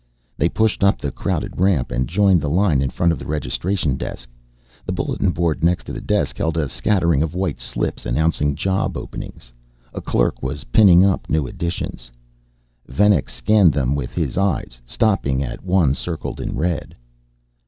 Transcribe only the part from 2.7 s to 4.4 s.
in front of the registration desk.